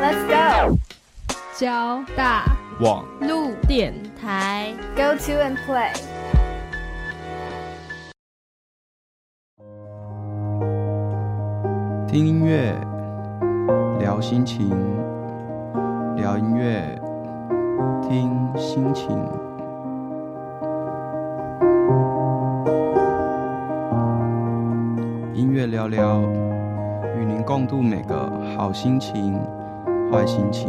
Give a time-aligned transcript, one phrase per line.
[0.00, 0.78] Let's go.
[1.58, 2.46] 交大
[2.80, 5.92] 网路电台 Go to and play.
[12.08, 12.74] 听音乐，
[13.98, 14.70] 聊心情，
[16.16, 16.98] 聊音乐，
[18.08, 19.10] 听心情。
[25.34, 26.22] 音乐聊聊，
[27.18, 29.38] 与您共度每个好心情、
[30.10, 30.68] 坏心情。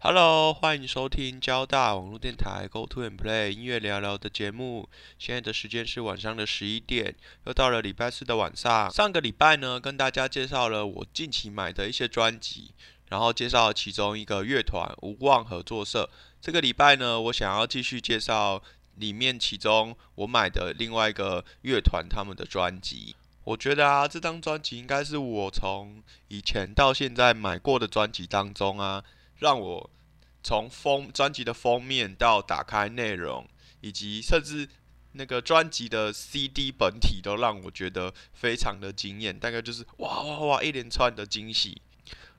[0.00, 4.90] Hello，欢迎收听交大网络电台 Go to and Play 音乐聊聊的节目。
[5.18, 7.14] 现在的时间是晚上的十一点，
[7.46, 8.90] 又到了礼拜四的晚上。
[8.90, 12.72] 上个礼拜呢，跟大家介绍了我近期买的一些专辑，
[13.12, 16.08] 然后介绍其中一个乐团无望合作社。
[16.40, 18.62] 这个礼拜呢，我想要继续介绍
[18.94, 23.14] 里面其中我买的另外一个乐团他们的专辑。
[23.44, 29.04] 我觉得啊，这张专辑应该是我从以前到现在买过的专辑当中啊。
[29.40, 29.90] 让我
[30.42, 33.46] 从封专辑的封面到打开内容，
[33.82, 34.66] 以及甚至
[35.12, 39.38] 那个专辑的 CD 本体，都让我觉得非常的惊艳。
[39.38, 41.82] 大概就是哇哇哇一连串的惊喜。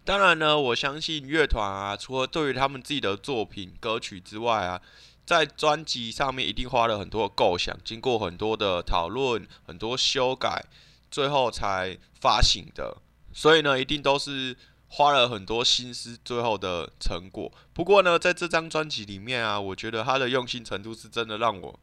[0.05, 4.81] 当然呢，我相信乐团啊，除了对于他们自己的作品歌曲之外啊，
[5.25, 10.65] 在专辑上面一定花了很多的构想，经过很多的讨论、很多修改，
[11.09, 12.97] 最后才发行的。
[13.33, 14.55] 所以呢，一定都是。
[14.95, 17.51] 花了很多心思，最后的成果。
[17.73, 21.79] 不过呢，在这张专辑里面啊，我觉得他的用心程度是真的让我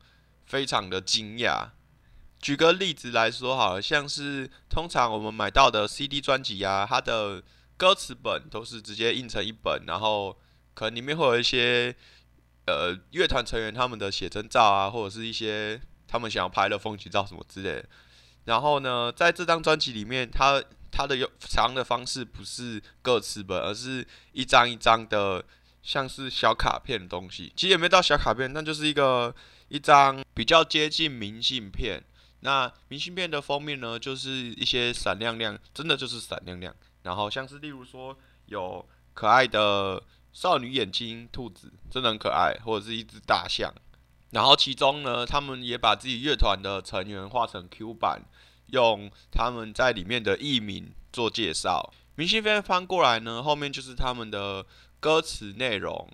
[0.47, 1.71] 非常的惊讶。
[2.41, 7.43] 举个例子来说，好像是通常我们买到的 CD 专辑啊，它的
[7.81, 10.39] 歌词本都是直接印成一本，然后
[10.75, 11.97] 可能里面会有一些
[12.67, 17.89] 呃乐团成员他们的写真照啊，或者是一些他们想要拍的风景照什么之类的。
[18.45, 25.43] 然后呢，在这张专辑里面，它它的有藏的方式不是歌词本，而是一张一张的，
[25.83, 27.51] 像是小卡片的东西。
[27.57, 29.35] 其实也没到小卡片，那就是一个
[29.69, 32.05] 一张比较接近明信片。
[32.41, 36.77] 那明信片的封面呢，就是一些闪亮亮，真的就是闪亮亮。
[37.03, 38.17] 然后像是例如说
[38.47, 38.85] 有
[39.15, 40.03] 可爱的
[40.33, 43.73] 少女眼睛兔子，真的很可爱，或者是一只大象。
[44.31, 48.23] 然后其中呢，他们也把自己乐团的成员画成 Q 版。
[48.73, 54.65] 用他们在里面的艺名做介绍，明信片翻过来呢，后面就是他们的
[55.01, 56.09] 歌词内容。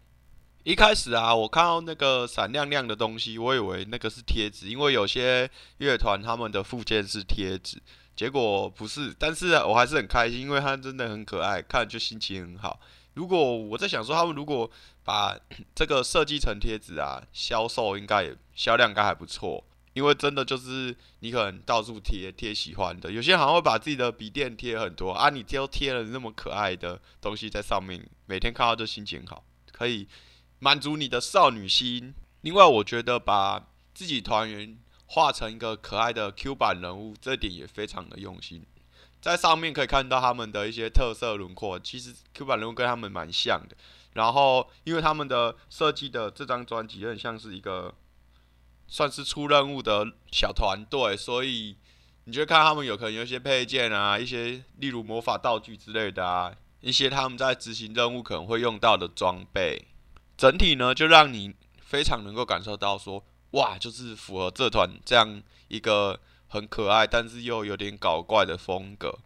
[0.64, 7.76] 一开始啊，我看到那个闪亮亮的东西，我以为那个是贴纸，因为有些乐团他们的附件是贴纸，
[8.16, 9.14] 结果不是。
[9.16, 12.80] 但是我还是很开心，因为它真的很可爱，看就心情很好。
[13.14, 14.68] 如果我在想说，他们如果
[15.04, 15.38] 把
[15.74, 19.62] 这个设计成贴纸啊，销售应该也销量应该还不错。
[19.92, 30.06] 因为真的就是你可能到处贴贴喜欢的，有些好像会把自己的笔电贴很多啊，你就贴了那么可爱的东西在上面，每天看到就心情好，可以
[30.58, 32.12] 满足你的少女心。
[32.42, 34.76] 另外，我觉得把自己团员
[35.06, 38.64] 画成一个可爱的 Q 版人物，这点也非常的用心，
[39.20, 43.76] 在上面可以看到他们的一些特色轮廓，其实 Q 版人物跟他们蛮像的。
[44.14, 47.94] 然后，因为他们的设计的这张专辑很像是一个。
[48.88, 51.76] 算是出任务的小团队，所以
[52.22, 59.88] 你就看他们有可能有一些配件啊，一些例如魔法道具之类的啊，一些他们在执行任务可能会用到的装备，
[60.36, 69.18] 整体呢就让你非常能够感受到说，哇，就是符合这团这样一个很可爱，但是又有点搞怪的风格。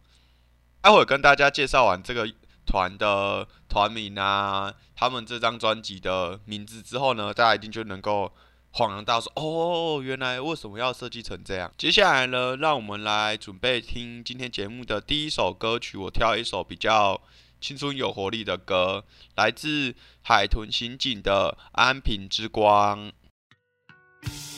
[0.81, 2.31] 待会跟大家介绍完这个
[2.65, 8.31] 团的团名啊，他们这张专辑的名字之后呢，大家一定就能够。
[8.73, 15.97] 恍然大说：“哦，原来为什么要设计成这样？”接下来呢，让我们来准备听今天节目的第一首歌曲。
[15.97, 17.19] 我挑一首比较
[17.59, 19.03] 青春有活力的歌，
[19.35, 19.93] 来自
[20.23, 23.09] 海豚刑警的《安平之光》。
[24.23, 24.50] you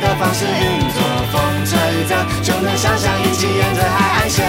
[0.00, 1.02] 的方式运作，
[1.32, 4.46] 风吹着就能想象一起沿着海岸线，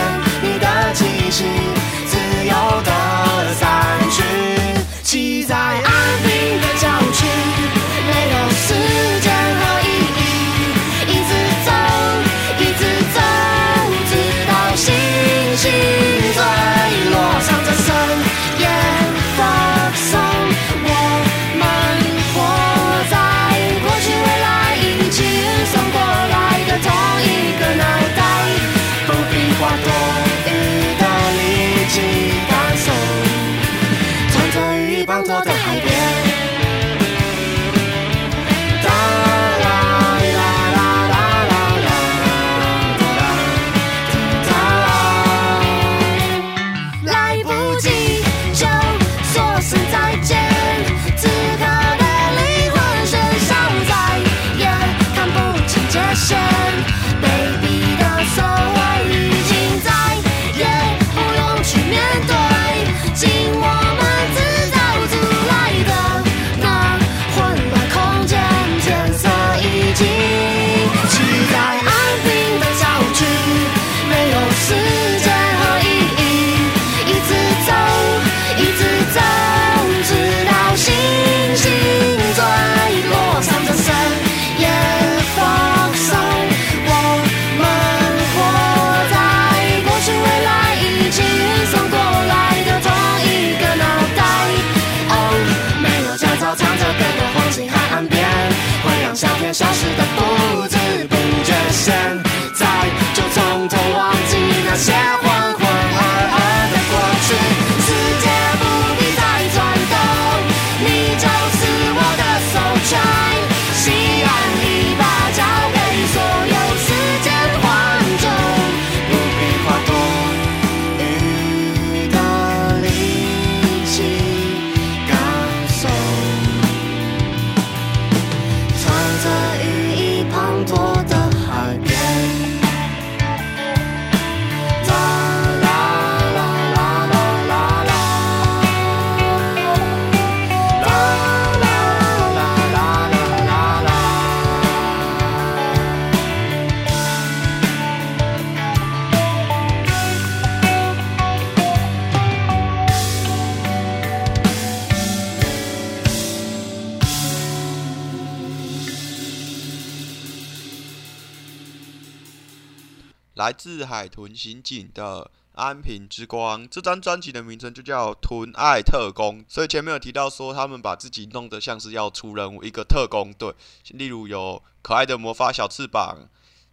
[164.03, 165.23] 海豚刑警的
[165.53, 173.55] 《安平之光》这张专辑的名称就叫《豚爱特工》，所以前面有提到说他们把自己弄得像是要出任务一个特工队，
[173.91, 176.27] 例如有可爱的魔法小翅膀，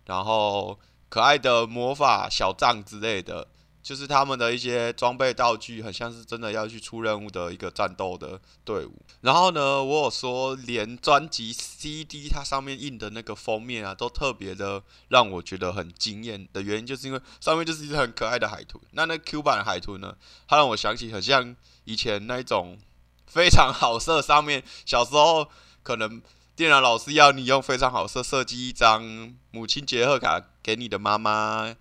[0.06, 0.76] 然后
[1.08, 3.46] 可爱的魔法小杖之类的，
[3.82, 8.92] 就是他们的一些装备道具，很像是真的要去出任务的一个战斗的队伍。
[9.22, 18.82] 然后呢，我有说连专辑 CD 它上面印的那个封面啊，都特别的让我觉得很惊艳的原因，就是因为上面就是一只很可爱的海豚。
[18.92, 20.14] 那那 Q 版海豚呢，
[20.46, 22.78] 它让我想起很像以前那种
[23.26, 25.48] 非常好色，上面小时候
[25.82, 26.20] 可能
[26.54, 31.74] 电脑老师要你用非常好色设计一张母亲节贺卡给你的妈妈，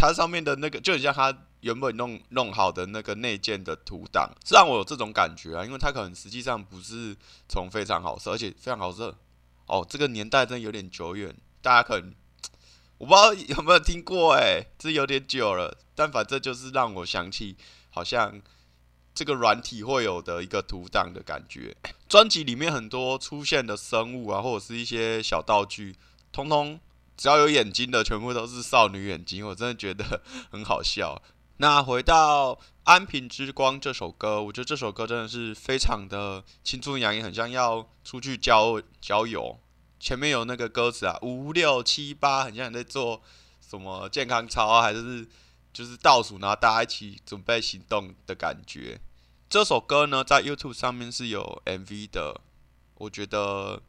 [0.00, 7.14] 它上面的那个就很像它原本弄弄好的那个内建的图档，是让我有这种感觉啊，因为它可能实际上不是
[7.50, 9.14] 从非常好色，而且非常好色
[9.66, 12.14] 哦，这个年代真的有点久远，大家可能
[12.96, 17.56] 我不知道有没有听过哎、这有点久了，但反正就是让我想起
[17.90, 18.40] 好像
[19.14, 21.76] 这个软体会有的一个图档的感觉。
[22.08, 25.96] 专辑里面很多出现的生物啊，或者是一些小道具，
[26.32, 26.80] 通通
[27.20, 31.20] 只要有眼睛的，全部都是少女眼睛，我真的觉得很好笑。
[31.58, 39.60] 那回到《安平之光》这首歌，我觉得这首歌真的是非常的青春洋溢，很像要出去交交友。
[39.98, 43.20] 前面有那个歌词啊，五六七八，很像在做
[43.60, 45.28] 什么健康操啊，还是
[45.74, 48.98] 就是倒数，然后大家一起准备行动的感觉。
[49.50, 52.40] 这首歌呢，在 YouTube 上面是有 MV 的，
[52.94, 53.82] 我觉得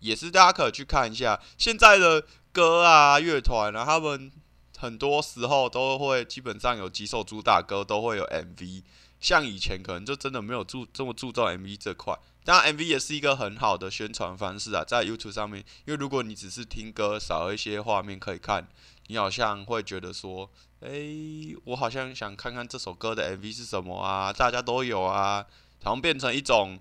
[0.00, 1.40] 也是大家可以去看一下。
[1.58, 4.30] 现在的歌啊，乐团啊，他们
[4.78, 8.82] 很多时候都会基本上有几首主打歌都会有 MV，
[9.20, 12.18] 像以前可能就真的没有注这么注重 MV 这块。
[12.44, 18.68] 当然，MV 也是一个很好的宣传方式啊，在 YouTube 上面，因为如果你只是听歌，少一些画面可以看，
[19.08, 20.48] 你好像会觉得说，
[20.78, 25.44] 诶，我好像想看看这首歌的 MV 是什么啊，大家都有啊，
[25.82, 26.78] 好像变成一种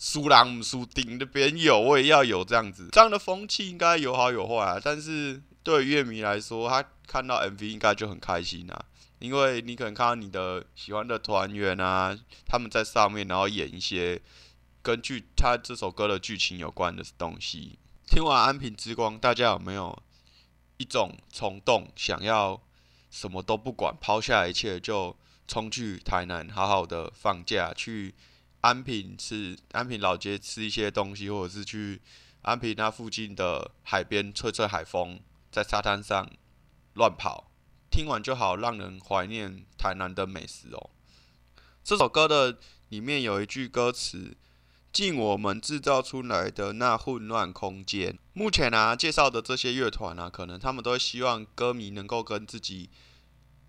[0.00, 4.80] 输人唔输顶的别人有，我也要有这样子，这样的风气应该有好有坏啊。
[4.82, 8.84] 但是对乐迷来说，他看到 MV 应该就很开心啊，
[9.18, 14.22] 因为你可能看到你的喜欢的团员啊，他们在上面，然后演一些
[14.82, 17.76] 根据他这首歌的剧情有关的东西。
[18.06, 20.00] 听完《安平之光》，大家有没有
[20.76, 22.62] 一种冲动，想要
[23.10, 25.16] 什么都不管，抛下一切就
[25.48, 28.14] 冲去台南，好好的放假去？
[28.68, 32.02] 安平吃安平老街吃一些东西，或者是去
[32.42, 35.18] 安平那附近的海边吹吹海风，
[35.50, 36.30] 在沙滩上
[36.92, 37.50] 乱跑，
[37.90, 40.90] 听完就好让人怀念台南的美食哦。
[41.82, 42.58] 这首歌的
[42.90, 44.36] 里面有一句歌词
[44.92, 52.90] ：“进我们制造出来的那混乱空间。”目前啊，介绍的这些乐团啊，可能他们都希望歌迷能够跟自己。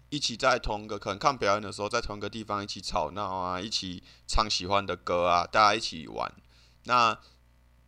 [0.10, 6.34] 一起在同一个可能看表演的时候，在同一个地方一起吵闹啊，一起唱喜欢的歌啊，大家一起玩。
[6.86, 7.16] 那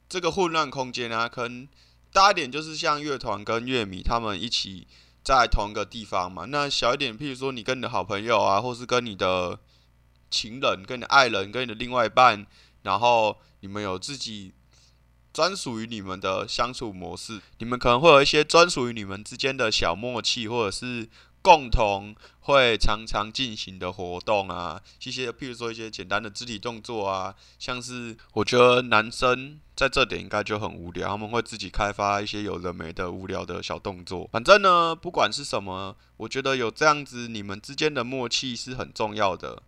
[0.08, 1.68] 这个混乱空间啊，可能
[2.14, 4.88] 大一点就是像乐团跟乐迷他们一起
[5.24, 6.46] 在同一个地方嘛。
[6.46, 9.58] 那小一点，譬如说你跟你的好朋友啊，或是跟你的
[10.30, 12.46] 情人、跟你的爱人、跟你的另外一半，
[12.84, 14.54] 然后你们有自己
[15.34, 21.10] 专属于你们的相处模式，你们可能会有一些专属于你们之间的小默契，或者是。
[21.42, 34.30] 共同会常常进行的活动啊，一些譬如说一些简单的肢体动作啊，像是我觉得男生在这点应该就很无聊，他们会自己开发一些有人没的无聊的小动作。
[34.32, 39.64] 反正呢，不管是什么，我觉得有这样子你们之间的默契是很重要的。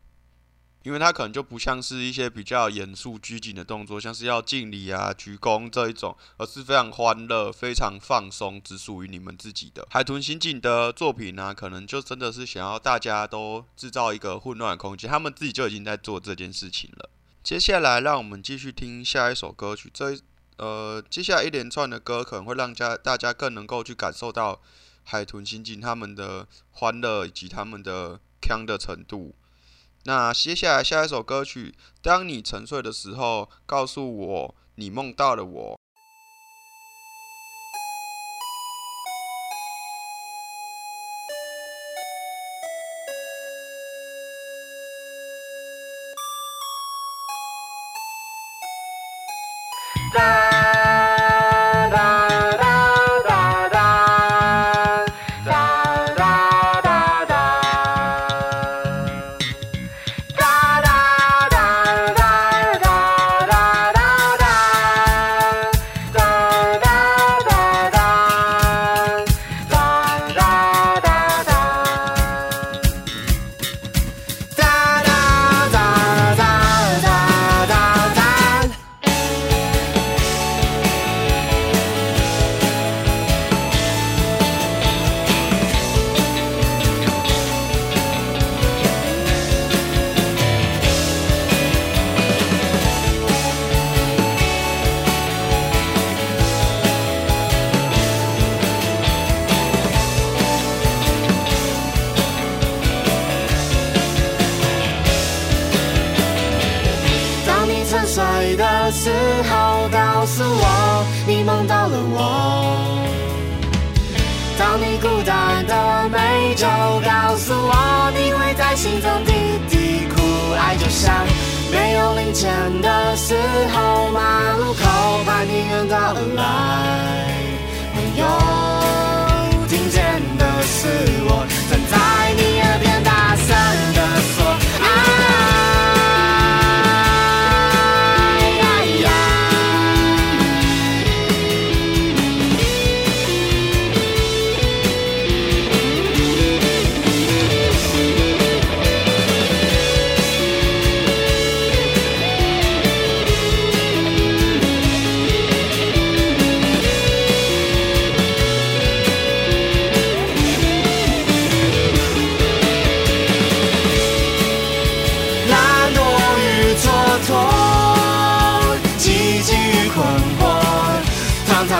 [0.84, 9.88] 因为它可能就不像是一些比较严肃拘谨的动作，像是要敬礼啊、鞠躬这一种，而是非常欢乐、非常放松，只属于你们自己的。
[9.90, 17.10] 海豚刑警的作品呢，可能就真的是想要大家都制造一个混乱的空间，他们自己就已经在做这件事情了。
[17.42, 19.90] 接下来，让我们继续听下一首歌曲。
[19.94, 20.18] 这
[20.58, 24.62] 呃，接下来一连串的歌可能会让家大家更能够去感受到
[25.04, 29.34] 海豚刑警他们的欢乐以及他们的腔的程度。
[30.06, 35.80] 那接下来下一首歌曲当你沉睡的时候告诉我你梦到了我。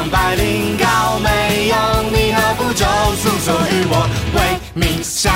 [0.10, 1.76] 百灵高，没有
[2.12, 5.34] 你的不就诉说与我为命相？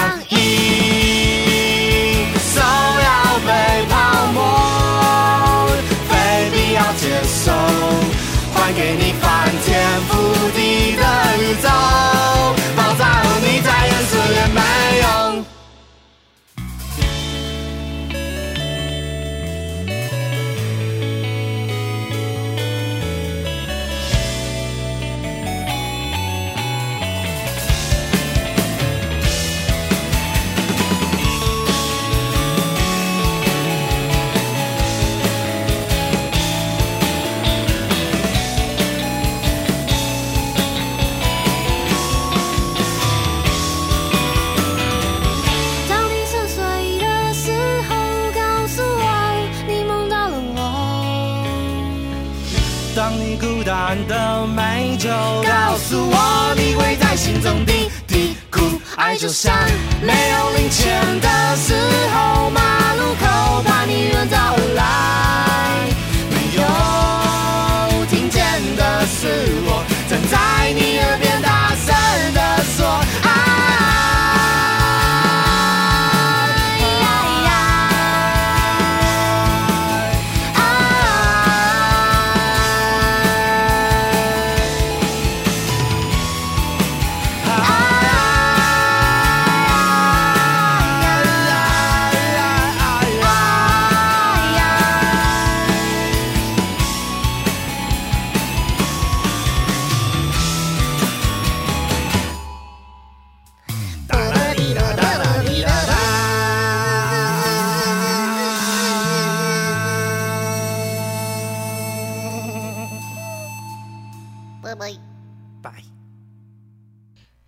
[55.87, 58.59] 诉我你会在心中滴滴哭。
[58.97, 59.55] 爱就像
[60.01, 61.73] 没有零钱的时
[62.13, 65.26] 候，马路口怕你远道而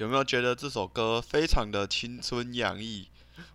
[0.10, 3.08] 有没有觉得这首歌非常的青春洋溢？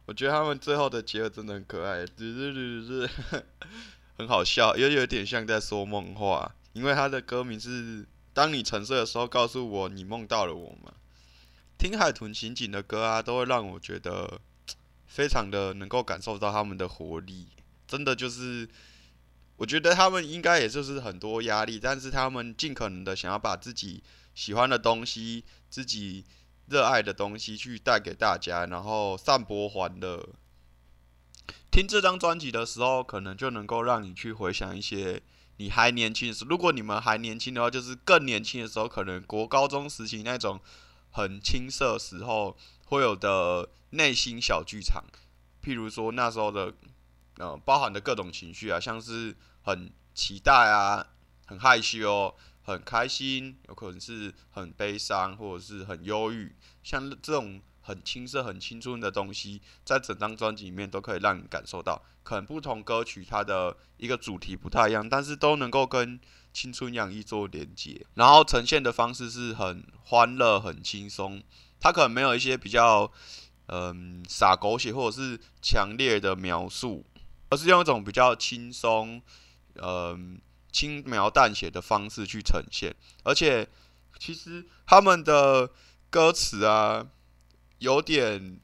[0.07, 3.43] 我觉得他们最后的结尾真的很可爱，嘟嘟嘟嘟嘟，
[4.17, 6.55] 很好笑，又有点像在说梦话。
[6.73, 10.93] 因为他的歌名是“当你沉睡的时候，告诉我你梦到了我”嘛。
[11.77, 14.41] 听海豚刑警的歌啊，都会让我觉得
[15.09, 17.49] 非常的能够感受到他们的活力，
[17.89, 18.69] 真的就是，
[19.57, 24.05] 我觉得他们应该也就是很多压力，但是他们尽可能的想要把自己
[24.37, 26.25] 喜欢的东西、自己
[26.67, 30.29] 热爱的东西去带给大家，然后散播欢乐。
[31.71, 35.21] 听这张专辑的时候，可能就能够让你去回想一些
[35.57, 36.51] 你还年轻的时候。
[36.51, 40.61] 如果你们还年轻的话，就是更年轻的时候，可能国高中时期那种
[41.11, 45.05] 很青涩时候会有的内心小剧场。
[45.63, 46.73] 譬如说那时候的
[47.39, 51.05] 呃包含的各种情绪啊，像是很期待啊、
[51.47, 62.03] 很害羞、很开心，有可能是很悲伤或者是很忧郁，像这种很青涩、很青春的东西，在整张专辑里面都可以让你感受到。
[62.23, 66.19] 可能不同歌曲它的一个主题不太一样，但是都能够跟
[66.55, 71.43] 青春洋溢做连接，然后呈现的方式是很欢乐、很轻松。
[71.79, 73.13] 它可能没有一些比较
[73.67, 77.05] 嗯洒狗血或者是强烈的描述，
[77.51, 79.21] 而是用一种比较轻松、
[79.75, 80.41] 嗯
[80.75, 82.93] 轻描淡写的方式去呈现。
[83.23, 83.69] 而且
[84.19, 85.71] 其实他们的
[86.11, 87.07] 歌词啊，
[87.79, 88.61] 有点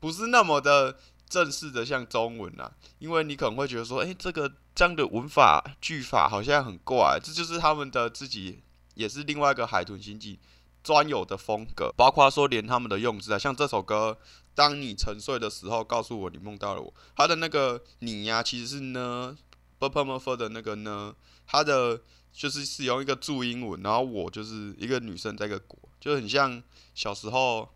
[0.00, 8.62] 不是那么的正式的像中文啊，因为你可能会觉得说，诶，这个这样的文法句法好像很怪，这就是他们的自己，
[8.94, 10.38] 也是另外一个海豚星际
[10.82, 14.18] 专有的风格，包括说连他们的用字啊，像这首歌，
[14.54, 19.36] 当你沉睡的时候，告诉我你梦到了我，他的那个你呀、其实是呢
[19.78, 21.14] b p m f 的那个呢，
[21.52, 22.00] 它的
[22.32, 26.62] 就是使用一个注音文，然后我就是一个女生在一个国，就很像
[26.94, 27.68] 小时候。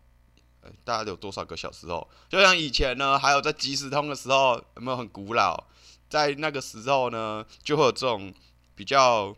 [0.61, 2.05] 呃大家有多少个小时候？
[2.27, 5.65] 就像以前呢，还有在即时通的时候，有没有很古老？
[6.09, 8.33] 在那个时候呢，就会有这种
[8.75, 9.35] 比较，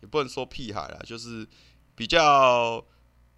[0.00, 1.46] 也不能说屁孩啦，就是
[1.94, 2.82] 比较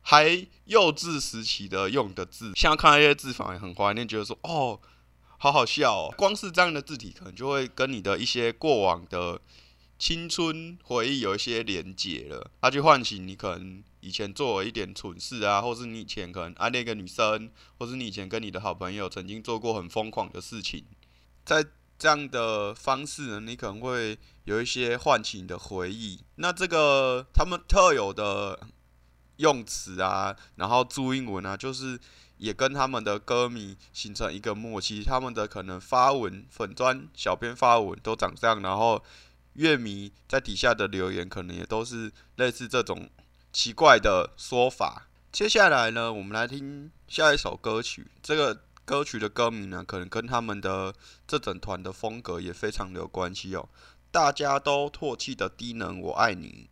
[0.03, 2.53] 还幼稚时期的用的字。
[2.55, 4.79] 现在看到一些字反而很怀念，觉得说哦，
[5.39, 6.15] 好好笑哦。
[6.17, 9.39] 光是这样的字体，可能就会跟你的一些过往的
[9.99, 20.85] 青春回忆有一些连结了，它去唤醒你可能以前做了一点蠢事啊，或是你以前可能暗恋一个女生，或是你以前跟你的好朋友曾经做过很疯狂的事情，
[21.45, 21.65] 在
[21.99, 26.21] 这样的方式呢，你可能会有一些唤醒的回忆。
[26.37, 28.69] 那这个他们特有的
[29.39, 31.99] 用词啊，然后注英文啊，就是
[32.37, 35.03] 也跟他们的歌迷形成一个默契。
[35.03, 39.03] 他们的可能发文粉砖小编发文都长这样，然后
[39.59, 43.11] 乐迷在底下的留言可能也都是类似这种
[43.53, 45.09] 奇怪的说法。
[45.33, 48.07] 接下来呢，我们来听下一首歌曲。
[48.23, 50.95] 这个歌曲的歌名呢，可能跟他们的
[51.27, 53.69] 这整团的风格也非常的有关系哦。
[54.13, 56.71] 大家都唾弃的低能，我爱你。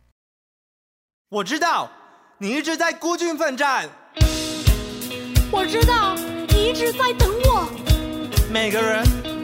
[1.29, 1.91] 我知道
[2.37, 3.89] 你一直在孤军奋战，
[5.51, 7.69] 我知道你一直在等我，
[8.49, 9.03] 每个人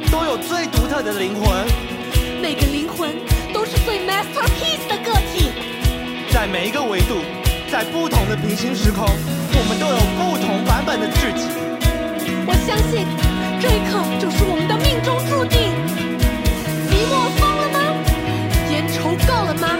[0.09, 1.92] 都有最独特的灵魂，
[6.43, 7.23] 在每一个维度，
[7.71, 11.47] 在不同的平行时空，我们都有不同版本的自己。
[12.43, 13.07] 我相信
[13.63, 15.71] 这一刻就是我们的命中注定。
[16.91, 17.79] 寂寞疯了吗？
[18.75, 19.71] 烟抽够了吗？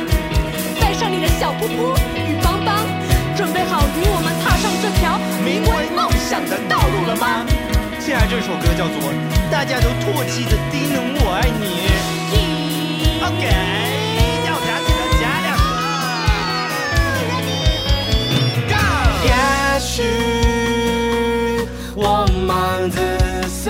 [0.80, 2.88] 带上你的小噗噗与邦邦，
[3.36, 7.44] 准备好与我们踏上这条名为梦想的道路了吗？
[8.00, 9.12] 现在这首歌叫做
[9.52, 11.92] 《大家都唾弃的低能我爱你》。
[13.28, 13.52] OK，
[19.84, 20.02] 绪
[21.94, 23.00] 我蛮自
[23.50, 23.70] 私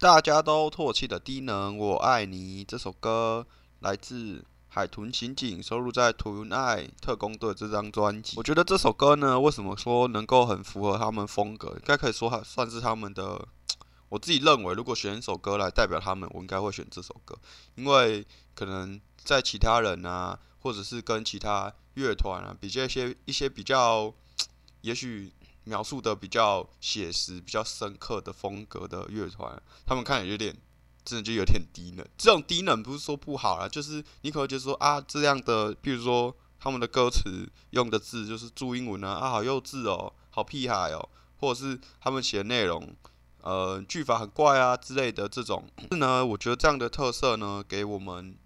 [0.00, 3.44] 大家都唾弃的低能，我爱你这首歌
[3.80, 8.36] 来自海豚刑警，收录在《屯爱特工队》这张专辑。
[8.36, 11.70] 我觉得这首歌呢，为什么说能够很符合他们风格？
[11.70, 13.48] 应该可以说它算是他们的。
[14.08, 17.36] 我自己认为，如果选一首歌来代表他们，我应该会选这首歌，
[17.74, 24.14] 因为可能在其他人啊，或者是跟其他乐团啊，比较一些一些比较，
[24.82, 25.32] 也许
[25.68, 30.56] 描述的比较写实、比较深刻的风格的乐团，他们看起来有点，
[31.04, 32.04] 真的就有点低能。
[32.16, 42.96] 这种低能不是说不好啦，就是你可能觉得说啊，这样的，比如说他们的歌词用的字就是注英文啊，啊，好幼稚哦，好屁孩哦，或者是他们写的内容，
[43.42, 45.68] 呃，句法很怪啊之类的这种。
[45.90, 48.36] 是呢，我觉得这样的特色呢，给我们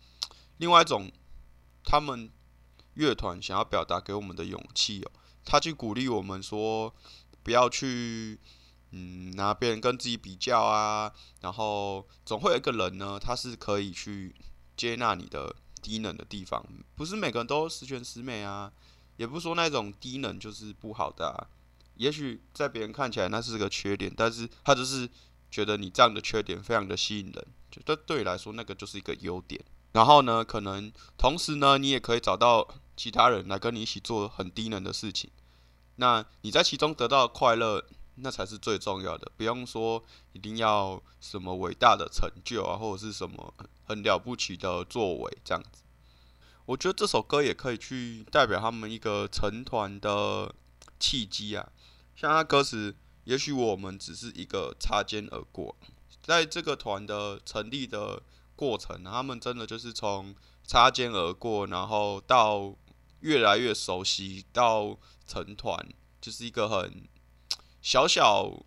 [0.59, 1.11] 另外一种
[1.85, 2.31] 他们
[2.95, 5.11] 乐团想要表达给我们的勇气哦。
[5.45, 6.95] 他去鼓励我们说，
[7.43, 8.39] 不要去
[8.91, 14.35] 嗯拿别人跟自己比较啊，然后总会有一个人呢，他是可以去
[14.77, 18.73] 接纳你的低能的地方，不是每个人都十全十美啊，
[19.17, 21.47] 也不是说那种低能就是不好的、啊，
[21.97, 25.09] 也许在别人看起来那是个缺点，但是他就是
[25.51, 29.63] 觉得你这样的缺点非常的吸引人，就对对你来说那个就是一个优点。
[29.93, 32.67] 然后呢，可能同时呢，你也可以找到
[33.03, 35.29] 其他人来跟你一起做很低能的事情。
[35.97, 37.85] 那你在其中得到快乐，
[38.15, 39.33] 那才是最重要的。
[39.37, 45.83] 不用说一定要什么伟大的成就啊，或者是什么很了不起的作为这样子。
[46.65, 50.55] 我觉得这首歌也可以去代表他们一个成团的
[51.01, 51.73] 契机啊。
[52.15, 55.75] 像他歌词，也许我们只是一个擦肩而过，
[56.23, 58.23] 在这个团的成立的
[58.55, 62.73] 过程，他们真的就是从擦肩而过，然后到
[63.23, 65.89] 越来越熟悉，到成团，
[66.21, 67.09] 就是一个很
[67.81, 68.65] 小小，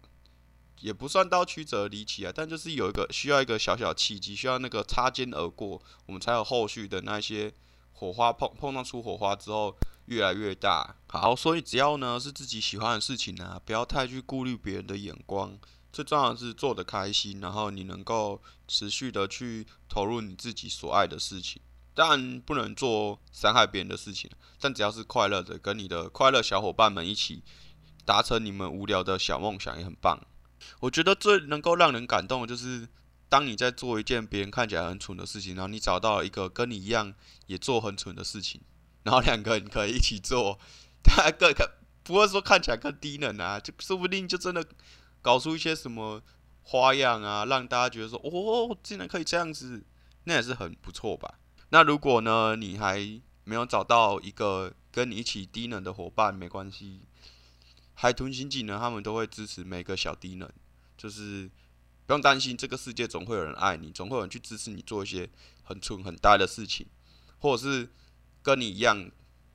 [0.82, 7.54] 也不算到曲折离奇啊，但就是有一个需要一个小小契机，需要那个擦肩而过，我们才有后续的那些
[7.94, 10.96] 火花碰碰撞出火花之后越来越大。
[11.08, 15.58] 好，所以只要呢是自己喜欢的事情啊，不要太去顾虑别人的眼光。
[15.94, 21.62] 最重要的是做的开心，然后你能够持续的去投入你自己所爱的事情。
[21.96, 24.30] 当然不能做伤害别人的事情，
[24.60, 27.42] 但只要是快乐的，跟你的快乐小伙伴们一起
[28.06, 30.20] 达成你们无聊的小梦想，也很棒。
[30.82, 32.88] 我觉得最能够让人感动的就是，
[33.30, 37.14] 当你在做一件别人看起来很蠢的事情，然后你找到一个跟你一样
[37.48, 38.60] 也做很蠢的事情，
[39.04, 40.60] 然后两个人可以一起做，
[41.02, 41.66] 大家更看
[42.04, 44.66] 不会说看起来更低能啊，就说不定就真的
[45.22, 46.22] 搞出一些什么
[46.64, 49.86] 花样啊，让大家觉得说哦，竟然可以这样子，
[50.26, 51.40] 那也是很不错吧。
[51.70, 57.02] 那如果呢，你还没有找到一个跟你一起低能的伙伴，没关系。
[57.94, 60.50] 海豚刑警呢，他们都会支持每个小低能，
[60.98, 61.50] 就是
[62.06, 65.30] 不用担心，这个世界总会有人爱你，总会有人去支持你做一些
[65.64, 66.88] 很蠢很呆的事情，
[67.40, 67.90] 或者是
[68.42, 69.10] 跟你一样。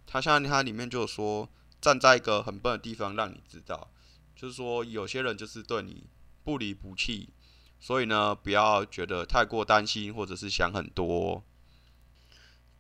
[0.07, 1.49] 他像他里面就说，
[1.81, 3.91] 站在一个很笨的地方让你知道，
[4.35, 6.05] 就是说有些人就是对你
[6.43, 7.29] 不离不弃，
[7.79, 11.45] 所以呢，不要觉得太过担心，或者是想很多。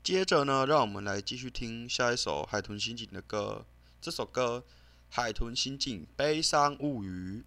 [0.02, 3.66] 接着呢，让我们来继续听下一首海豚刑警的歌。
[4.00, 4.64] 这首歌
[5.08, 7.44] 《海豚刑警悲伤物语》。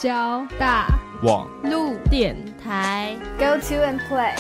[0.03, 0.89] 交大
[1.23, 4.35] 网路电台，Go to and play，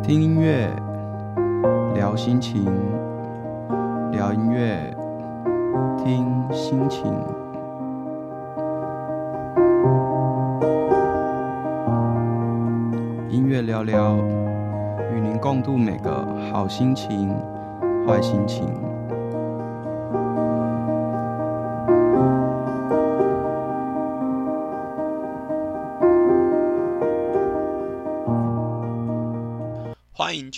[0.00, 0.70] 听音乐，
[1.92, 2.66] 聊心情，
[4.12, 4.96] 聊音乐，
[6.04, 7.12] 听心情，
[13.28, 14.18] 音乐聊聊，
[15.12, 17.36] 与您共度每个好心情、
[18.06, 18.72] 坏心情。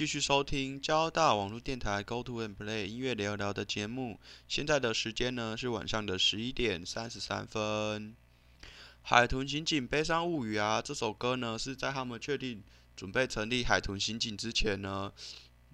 [0.01, 4.19] 继续收听交大网络电台 Go to and Play 音乐聊聊的节目。
[4.49, 8.17] 现在的时间呢是晚上的十一点三十三分。
[9.03, 12.63] 《海豚刑警悲伤物语》啊，这首歌呢是在他们确定
[12.97, 15.13] 准备成立海豚刑警之前呢，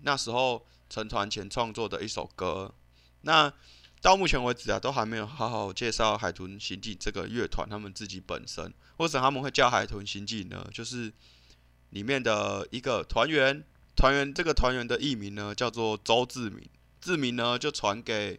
[0.02, 2.74] 那时候成团前创作的一首歌。
[3.20, 3.52] 那
[4.02, 11.12] 到目前为止啊，都还没有好好介绍海豚刑警这个乐团他们自己本身，或者他们会叫海豚刑警呢，就是。
[11.90, 13.64] 里面的一个团员
[13.96, 16.68] 团员这个团员的艺名呢叫做周志明，
[17.00, 18.38] 志明呢就传给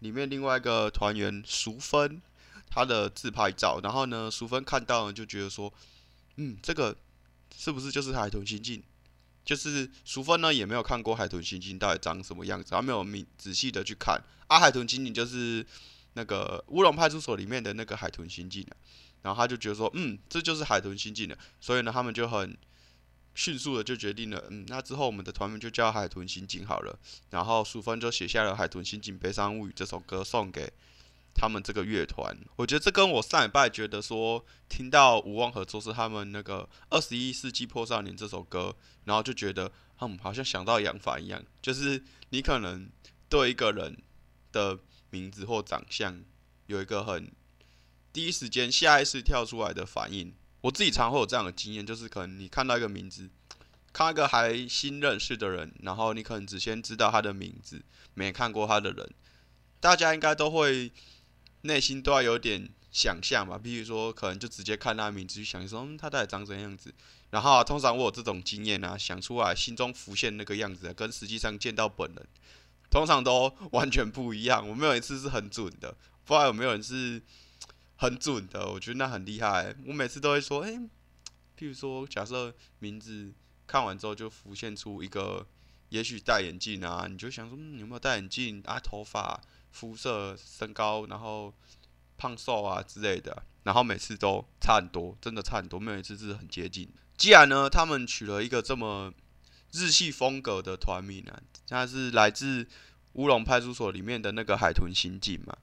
[0.00, 2.20] 里面另外一个团员淑芬
[2.68, 5.72] 他的自拍照，然后呢淑芬看到呢就觉得说，
[6.36, 6.96] 嗯，这个
[7.56, 8.82] 是不是就是海豚星镜？
[9.44, 14.20] 就是淑芬呢也没有看过海豚星镜到底长什么样子，他没有明仔细的去看。
[14.48, 15.64] 阿海豚星镜就是
[16.14, 18.74] 那个乌龙派出所里面的那个海豚星啊，
[19.22, 22.58] 然后他就觉得说，嗯，这就是海豚星镜的，所以呢他们就很。
[23.34, 26.98] 迅速的就决定了，嗯，那之后我们的团名就叫海豚刑警好了。
[27.30, 30.72] 然后淑芬就写下了《海豚刑警悲伤物语》这首歌送给
[31.34, 32.36] 他们这个乐团。
[32.56, 38.74] 我觉得这跟我上礼拜觉得说听到无望合作是他们那个《二十一世纪破少年》这首歌，
[39.04, 39.70] 然后就觉得
[40.00, 42.90] 嗯，好像想到杨凡一样，就是你可能
[43.28, 43.96] 对一个人
[44.52, 44.78] 的
[45.10, 46.22] 名字或长相
[46.66, 47.30] 有一个很
[48.12, 50.34] 第一时间下意识跳出来的反应。
[50.62, 53.30] 我自己常会有这样的经验，就是可能你看到一个名字，
[53.92, 57.82] 看一个还新认识的人，然后你可能只先知道他的名字，
[58.12, 59.10] 没看过他的人，
[59.80, 60.92] 大家应该都会
[61.62, 63.58] 内心都要有点想象吧。
[63.58, 66.92] 比如说，可能就直接看他的名字去想说，嗯，他到底长怎样子。
[67.30, 72.26] 然后、通常我有这种经验啊，想出来心中浮现那个样子，跟实际上见到本人，
[72.90, 74.68] 通常都完全不一样。
[74.68, 77.22] 我没有一次是很准的，不知道有没有人是。
[78.00, 79.76] 很准的，我觉得那很厉害。
[79.86, 80.78] 我每次都会说，诶、
[81.54, 83.34] 譬如说，假设名字
[83.66, 85.46] 看完之后就浮现出一个，
[85.90, 88.80] 也许戴眼镜啊，你就想说，嗯，有没有戴眼镜啊？
[88.80, 89.38] 头发、
[89.70, 91.52] 肤色、身高，然后
[92.16, 96.88] 胖瘦啊之类的，然后每次都差很多，真的差很多，没有一次是很接近。
[97.18, 99.12] 既然呢，他们取了一个这么
[99.72, 101.38] 日系风格的团名啊，
[101.68, 102.66] 它是来自
[103.12, 105.54] 乌龙派出所里面的那个海豚刑警嘛。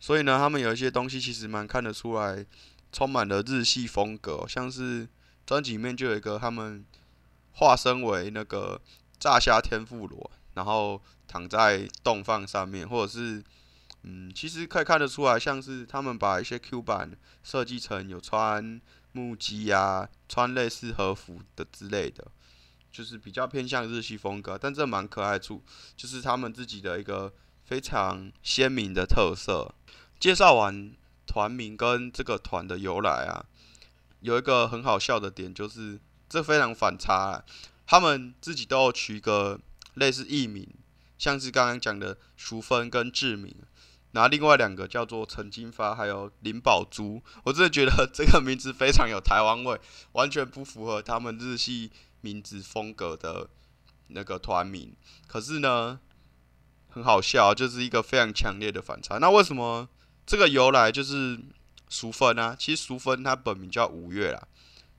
[0.00, 2.46] 所以呢，他们有一些东西其实蛮看得出来，
[2.92, 5.08] 充满了日系风格，像是
[5.44, 6.84] 专辑里面就有一个他们
[7.52, 8.80] 化身为那个
[9.18, 13.42] 炸虾天妇罗，然后躺在洞放上面，或者是
[14.04, 17.10] 嗯，其实可以看得出来，像是他们把一些 Q 版
[17.42, 18.80] 设计成有穿
[19.10, 22.24] 木屐啊，穿类似和服的之类的，
[22.92, 25.62] 就是比较偏向日系风格，但这蛮可爱处，
[25.96, 27.34] 就是他们自己的一个
[27.68, 29.74] 非常鲜明的特色。
[30.18, 30.90] 介绍完
[31.26, 33.44] 团名跟这个团的由来啊，
[34.20, 36.00] 有一个很好笑的点，就是
[36.30, 37.44] 这非常反差啊。
[37.86, 39.60] 他们自己都有取一个
[39.94, 40.66] 类似艺名，
[41.18, 43.54] 像是刚刚讲的淑芬跟志明，
[44.12, 47.22] 然后另外两个叫做陈金发还有林宝珠。
[47.44, 49.78] 我真的觉得这个名字非常有台湾味，
[50.12, 51.90] 完全不符合他们日系
[52.22, 53.50] 名字风格的
[54.08, 54.94] 那个团名。
[55.26, 56.00] 可是呢，
[56.88, 59.18] 很好笑，就是一个非常强烈的反差。
[59.18, 59.88] 那为什么？
[60.26, 61.40] 这个由来就是
[61.88, 64.46] 淑芬啊，其实淑芬她本名叫五月啦，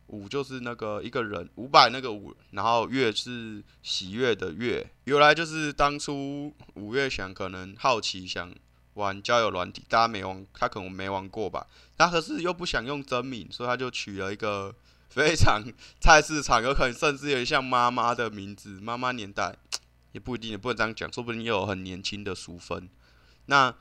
[0.07, 8.51] 五就是那个一个人五百那个五，然后月是喜悦的月，由来就是当初五月想可能好奇想
[8.95, 14.73] 玩交友软体，大家没玩，他可能没玩过吧，他可是又不想用真名，所以他就取了一个
[15.09, 15.63] 非常
[16.01, 19.55] 菜市场，有可能甚至有点像妈妈的名字，妈妈年代
[20.11, 22.89] 也不一定，也不能这样讲，说不定也有很年轻的淑芬。
[23.45, 23.75] 那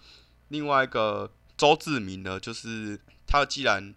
[0.48, 1.32] 另外一个。
[1.58, 3.92] 周志明呢，就是他既然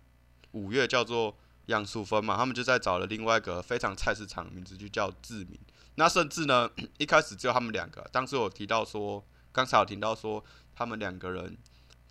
[0.54, 5.60] 五月叫做杨淑芬嘛，他们就在找了另外一个非常菜市场名字，就叫志明。
[5.94, 6.68] 那甚至呢，
[6.98, 8.02] 一开始只有他们两个。
[8.12, 11.56] 当时我提到说，刚才有提到说，他们两个人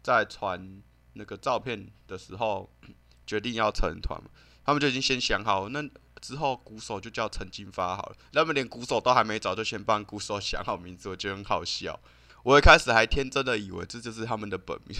[0.01, 0.81] 在传
[1.15, 2.71] 那个照片的时候，
[3.27, 4.23] 决定要成团，
[4.65, 5.83] 他们就已经先想好，那
[6.21, 8.17] 之后鼓手就叫陈金发好了。
[8.33, 11.99] 他们连鼓手都还没找，就先帮鼓手想好名字，我觉得很好笑。
[12.43, 14.97] 我一开始还天真的以为这就是他们的本名，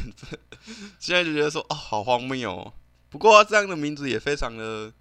[0.99, 2.73] 现在就觉得说哦，好荒谬哦。
[3.09, 4.93] 不过这样的名字也非常的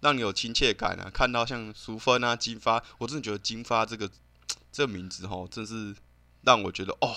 [0.00, 1.10] 让你有亲切感啊。
[1.12, 4.10] 看到像淑芬啊、金发，我真的觉得金发这个
[4.70, 5.94] 这个名字吼，真是
[6.42, 7.14] 让我觉得哦，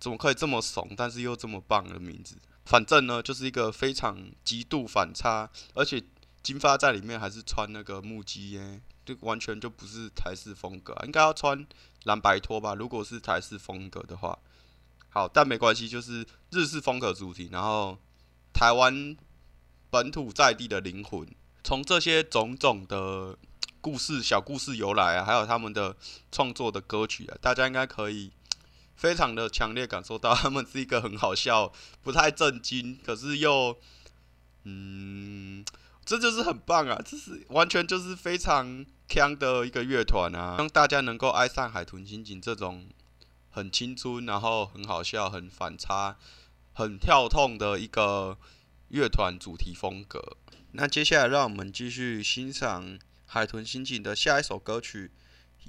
[0.00, 2.36] 怎么可以这么怂，但是又这么棒的名字。
[2.64, 6.02] 反正呢，就是一个非常极度反差，而且
[6.46, 8.80] 金发在里面还是穿那个木屐耶。
[9.04, 11.64] 就完全就不是台式风格，应该要穿
[12.04, 12.74] 蓝白拖吧？
[12.74, 14.36] 如果是台式风格的话，
[15.10, 17.96] 好，但没关系，就是日式风格主题，然后
[18.52, 19.16] 台湾
[19.90, 21.24] 本土在地的灵魂，
[21.62, 23.38] 从这些种种的
[23.80, 25.96] 故事、小故事由来啊，还有他们的
[26.32, 28.32] 创作的歌曲啊，大家应该可以
[28.96, 31.72] 非常的强烈感受到，他们是一个很好笑、
[32.02, 33.78] 不太震惊，可是又
[34.64, 35.64] 嗯。
[36.06, 37.02] 这就是很棒啊！
[37.04, 42.88] 这是完全就是非常强的一个乐团啊，让大家能够爱上海豚刑警这种
[43.50, 46.16] 很青春，然后很好笑、很反差、
[46.72, 48.38] 很跳痛的一个
[48.90, 50.36] 乐团主题风格。
[50.72, 55.10] 那接下来让我们继续欣赏海豚刑警的下一首歌曲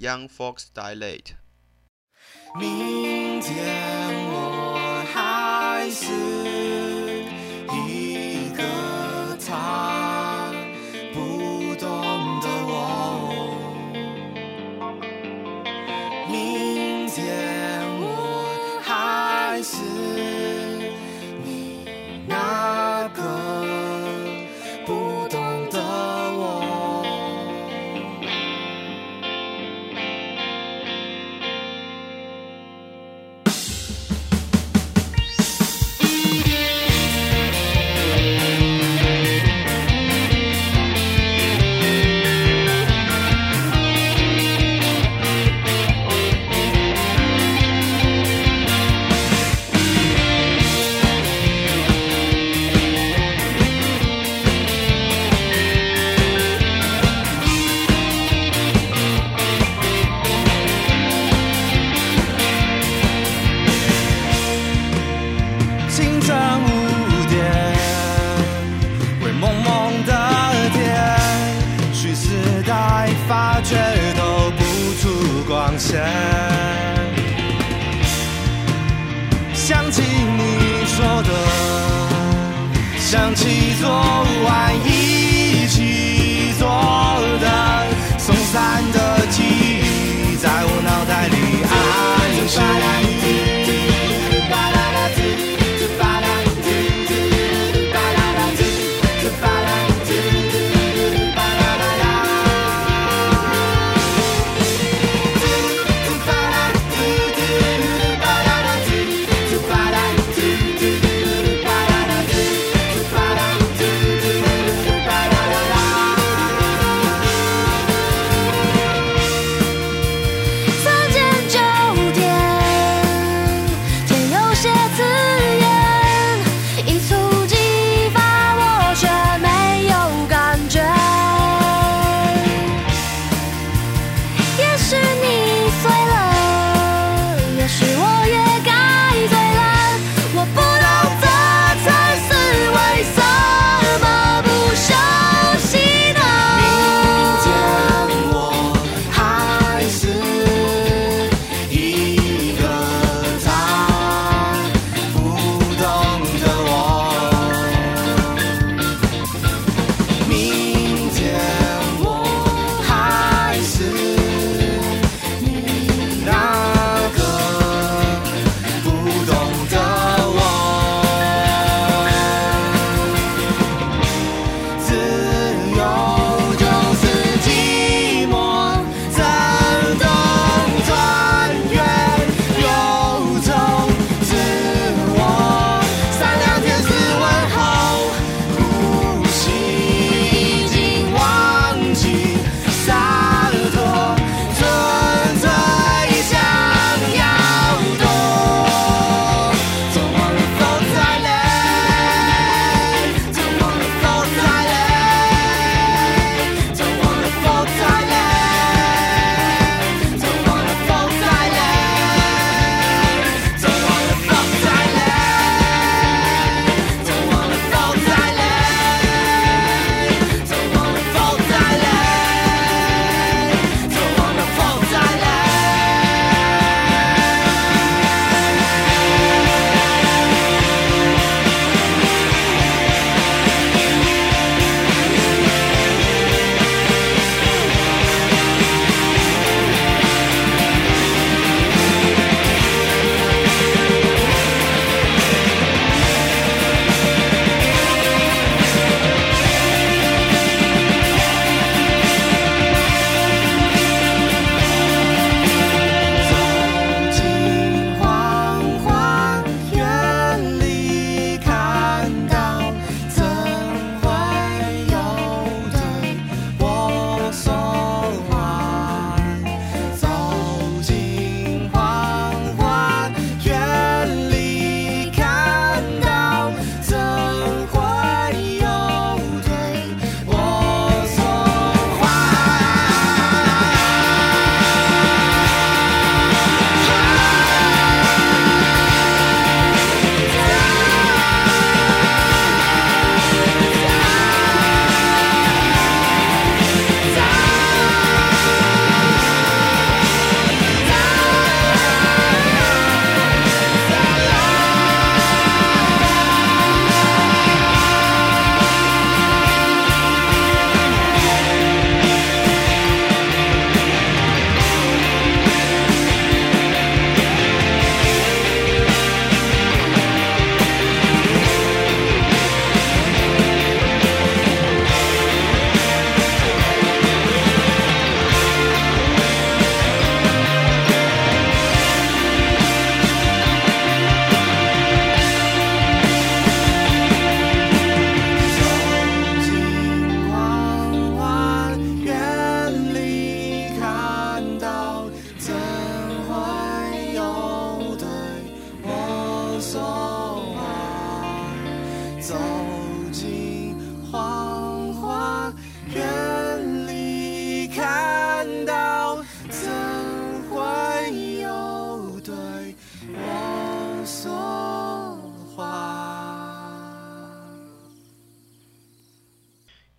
[0.00, 1.22] Young Fox Dilate》。
[2.60, 6.37] 明天我还是。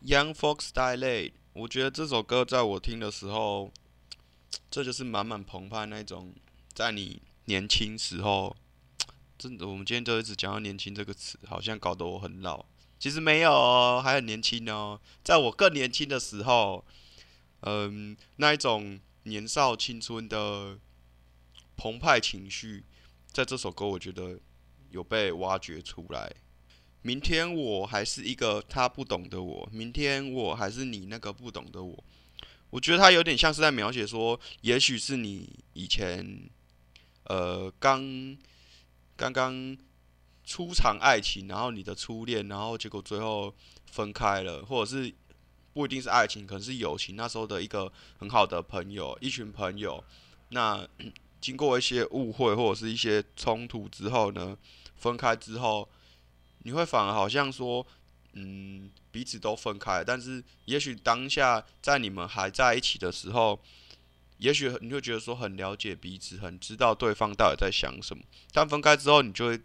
[0.10, 3.72] Young Fox Dilate，我觉得这首歌在我听的时候，
[4.72, 6.34] 这就是满满澎湃那种，
[6.74, 8.56] 在你年轻时候，
[9.38, 12.66] 真的，我们今天就一直讲到年轻这个词，好像搞得我很老。
[12.98, 15.00] 其实没有哦，还很年轻哦。
[15.24, 16.84] 在我更年轻的时候，
[17.60, 20.80] 嗯，那一种年少青春的
[21.78, 22.84] 澎湃情绪，
[23.32, 24.40] 在这首歌我觉得
[24.90, 26.36] 有被挖掘出来。
[27.02, 32.04] 明天我还是一个他不懂的我，明天我还是你那个不懂的我。
[32.72, 36.50] 我觉得他有点像是在描写说，也许是你以前，
[37.24, 38.38] 呃，刚
[39.16, 39.78] 刚刚
[40.44, 45.14] 初尝爱情，然后你的初恋，然后结果最后分开了，或者是
[45.72, 47.16] 不一定是爱情，可能是友情。
[47.16, 50.04] 那时候的一个很好的朋友，一群朋友，
[50.50, 50.86] 那
[51.40, 54.58] 经过一些误会或者是一些冲突之后呢，
[54.98, 55.88] 分开之后。
[56.60, 57.86] 你会反而好像说，
[58.34, 63.60] 嗯，彼此都分开，但是也许当下在你们还在一起的时候，
[64.38, 68.24] 也许你会觉得说很了解彼此，很知道对方到底在想什么。
[68.52, 69.60] 但分开之后，你就会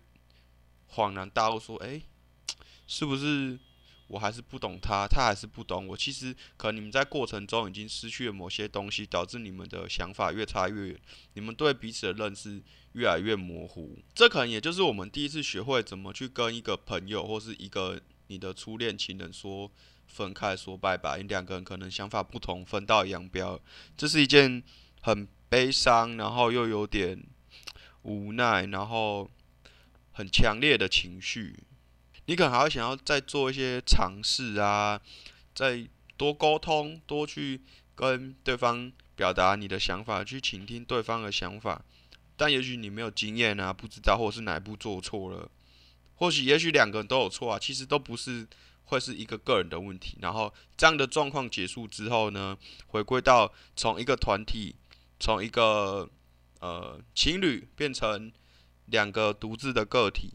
[0.92, 2.02] 恍然大悟，说，诶，
[2.86, 3.58] 是不是
[4.06, 5.96] 我还是不懂他，他还是不懂我？
[5.96, 11.00] 其实可能你们在过程中已经失去了某些东西，导致你们的想法越差越远，
[11.32, 13.98] 你们对彼此的认识越来越模糊。
[14.14, 19.70] 这可能也就是我们第一次学会怎么去跟一个朋友或是一个你的初恋情人说
[20.06, 21.18] 分开、说拜拜。
[21.22, 23.58] 你两个人可能想法不同，分道扬镳，
[23.96, 24.62] 这是一件
[25.00, 27.24] 很悲伤，然后又有点
[28.02, 29.30] 无奈，然后
[30.12, 31.58] 很强烈的情绪。
[32.26, 35.00] 你可能还会想要再做一些尝试啊，
[35.54, 37.60] 再多沟通，多去
[37.94, 41.82] 跟对方表达你的想法，去倾听对方的想法。
[42.36, 45.50] 但也许你没有经验啊，不知道，或者是哪一步做错了，
[46.16, 48.46] 或许也许两个人都有错啊，其实都不是
[48.84, 50.16] 会是一个个人的问题。
[50.20, 52.56] 然后这样的状况结束之后呢，
[52.86, 54.74] 回归到从一个团体，
[55.20, 56.10] 从一个
[56.60, 58.32] 呃情侣变成
[58.86, 60.32] 两个独自的个体。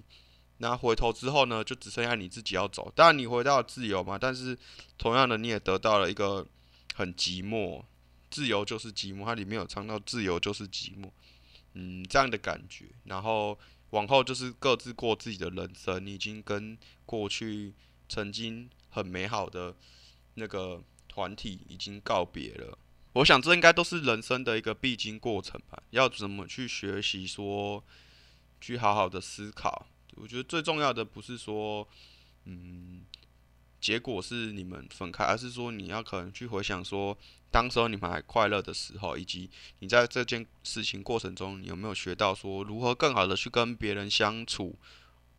[0.62, 2.91] 那回头之后呢，就只剩下你自己要走。
[2.93, 4.57] 当然你回到自由嘛，但是
[4.97, 6.45] 同样的你也得到了一个
[6.93, 7.82] 很寂寞，
[8.30, 9.24] 自由就是寂寞。
[9.24, 11.10] 它里面有唱到自由就是寂寞，
[11.76, 12.88] 嗯，这样的感觉。
[13.05, 13.57] 然后
[13.91, 17.74] 往后就是各自过自己的人生，你已经跟过去
[18.10, 19.74] 曾经很美好的
[20.34, 22.78] 那个团体已经告别了。
[23.14, 25.82] 我想这应该都是人生的一个必经过程吧。
[25.91, 27.82] 要怎么去学习说，
[28.60, 29.88] 去好好的思考。
[30.16, 31.88] 我觉得最重要的不是说，
[32.45, 33.03] 嗯，
[33.80, 37.18] 结果是你们分开，而是说你要可能去回想说，
[37.49, 39.49] 当时候你们还快乐的时候，以及
[39.80, 44.76] 你在这件事情过程中，你有没有学到说如何更好的去跟别人相处。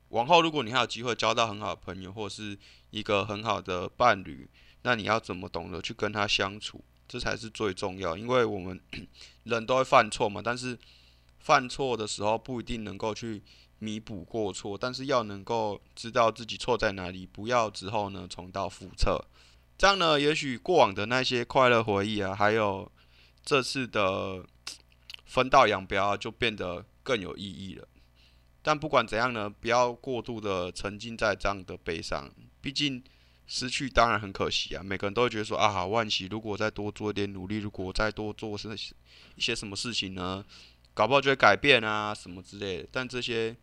[0.08, 2.58] 往后如果你还有机会交到很好的朋友，或者是
[2.90, 4.48] 一个很好的伴侣，
[4.82, 8.16] 那你要怎么懂得去跟他相处，这才是最重要。
[8.16, 8.80] 因为我们
[9.44, 10.78] 人都会犯错嘛，但是
[11.38, 13.42] 犯错的时候不一定能够去。
[13.82, 19.24] 弥补过错，但是要能够知道自己错在哪里，不要之后呢重蹈覆辙。
[19.78, 22.92] 这样呢，也许过往的那些快乐回忆啊，还有
[23.42, 24.44] 这次的
[25.24, 27.88] 分道扬镳啊，就变得更有意义了。
[28.60, 33.02] 但不管怎样呢，不要过度的沉浸在这样的悲伤，毕竟
[33.46, 34.82] 失去当然很可惜啊。
[34.82, 38.68] 每个人都会觉得说啊，好惋惜，如果再多做一点努力，如果再多做些
[39.36, 40.44] 一些什么事情呢，
[40.92, 42.88] 搞不好就会改变啊，什么之类的。
[42.92, 43.56] 但这些。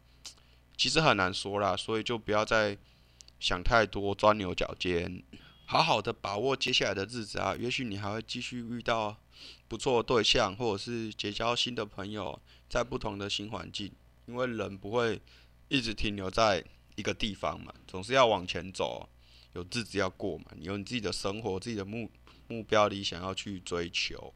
[0.77, 2.77] 其实很难说啦，所以就不要再
[3.39, 5.23] 想太多，钻牛角尖，
[5.65, 7.55] 好好的把握接下来的日子啊。
[7.59, 9.17] 也许你还会继续遇到
[9.67, 13.91] 不错的对象，或者是结交新的朋友，在不同的新环境。
[14.27, 15.19] 因为人不会
[15.67, 16.63] 一直停留在
[16.95, 19.09] 一个地方嘛，总是要往前走，
[19.53, 20.45] 有日子要过嘛。
[20.59, 22.11] 有你自己的生活，自己的目
[22.47, 24.33] 目标理想要去追求。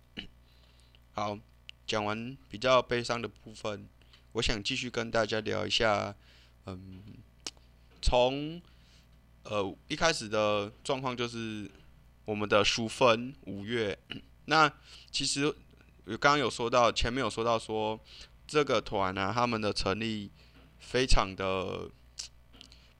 [1.11, 1.37] 好，
[1.85, 3.87] 讲完比较悲伤的部分，
[4.31, 6.15] 我想继续跟大家聊一下。
[6.65, 7.01] 嗯，
[8.01, 8.61] 从
[9.43, 11.69] 呃一开始的状况就是
[12.25, 13.97] 我们的淑芬五月，
[14.45, 14.71] 那
[15.09, 15.51] 其实
[16.05, 17.99] 刚刚有说到，前面有说到说
[18.47, 20.31] 这个团啊，他们的成立
[20.79, 21.89] 非常的，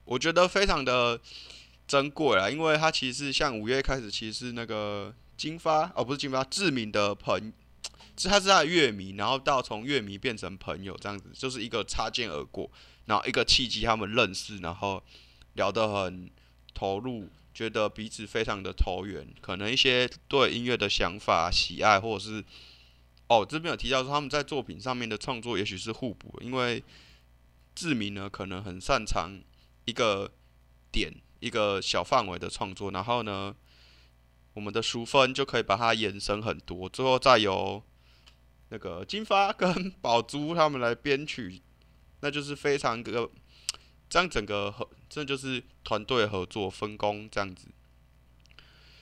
[0.04, 1.20] 我觉得非常的
[1.86, 7.52] 珍贵啊，因为它其实像五月开始，其实是那个金发哦，不是金发，志明的朋
[8.16, 12.70] 是他是他的乐迷，然后到从乐迷变成朋友这样子，就是一个擦肩而过，
[13.06, 15.02] 然后一个契机他们认识，然后
[15.54, 16.30] 聊得很
[16.74, 22.44] 投入，觉得彼此非常的投缘，可能一些对音乐的想法、喜爱，或者是
[23.28, 26.82] 哦这边有提到说他们在作品上面的创作也许是互补，因为
[27.74, 29.40] 志明呢可能很擅长
[29.84, 30.30] 一个
[30.90, 33.54] 点一个小范围的创作，然后呢。
[34.54, 37.82] 我们的淑芬就可以把它延伸很多，最后再由
[38.68, 41.62] 那个金发跟宝珠他们来编曲，
[42.22, 43.30] 那就是非常个
[44.08, 47.68] 这样整个合，这就是团队合作分工这样子。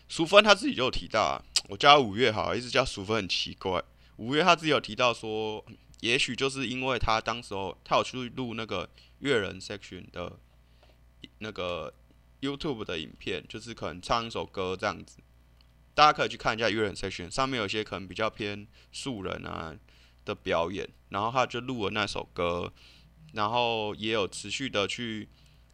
[0.09, 3.83] 淑芬他自己就有提到啊，我叫他五月好，一直叫淑芬很奇怪。
[4.17, 5.65] 五月他自己有提到说，
[6.01, 8.89] 也许就是因为他当时候他有去录那个
[9.21, 10.39] 乐人 section 的
[11.39, 11.95] 那个
[12.41, 15.19] YouTube 的影片，就是可能唱一首歌这样子。
[15.95, 19.77] 大家可以去看一下乐人 section，上面有些可能比较偏素人啊
[20.25, 22.73] 的表演，然后他就录了那首歌，
[23.33, 25.29] 然后也有持续的去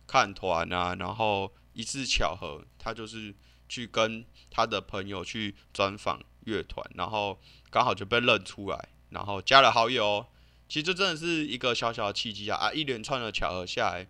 [0.06, 3.34] 看团啊，然后一次巧合，他就是
[3.68, 7.38] 去跟他的朋友去专访乐团，然后
[7.70, 10.26] 刚好就被认出来，然后加了好友。
[10.68, 12.56] 其实这真的是一个小小的契机啊！
[12.56, 14.08] 啊，一连串的巧合下来，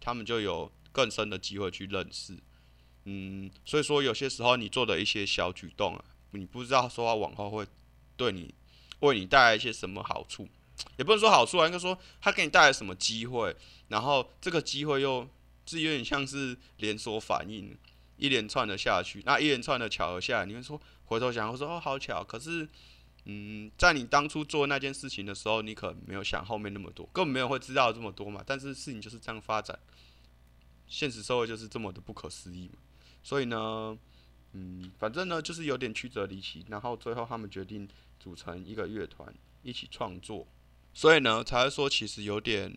[0.00, 2.36] 他们就有更深的机会去认识。
[3.04, 7.64] 嗯，所以说有些时候你做的一些小举动啊，你不知道说往后会
[8.16, 8.52] 对你
[8.98, 10.48] 为你带来一些什么好处，
[10.96, 13.54] 也不能说好处啊，应该说他给你带来什么机会，
[13.88, 15.28] 然后这个机会又
[15.66, 17.76] 是有点像是连锁反应，
[18.16, 22.68] 一连串的下去，那一连串的巧合下来，你会说回头想，我说哦好巧，可是
[23.24, 29.76] 嗯，在你当初做那件事情的时候，你可没有想后面那么多，根本没有会知道这么多嘛，但是事情就是这样发展，
[30.86, 32.78] 现实社会就是这么的不可思议嘛。
[33.24, 33.98] 所以呢，
[34.52, 37.88] 嗯，反正呢就是有点曲折离奇，然后最后他们决定
[38.20, 40.46] 组成一个乐团一起创作，
[40.96, 42.74] 所以呢才会说其实有点，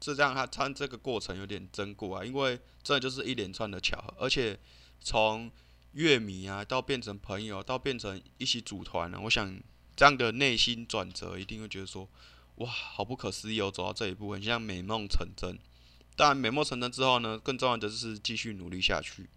[0.00, 4.58] 这让他他这个过程有点珍贵啊，因为这就是一连串的巧合，而且
[5.02, 5.52] 从
[5.92, 9.60] 乐迷啊到变成朋友，到变成一起组团呢，我想
[9.94, 12.08] 这样的内心转折一定会觉得说，
[12.54, 15.58] 哇，好不可思议哦，走到这一步，很像美梦成真。
[16.16, 19.28] 当然，美梦成真之后呢，更重要的就是继续努力下去。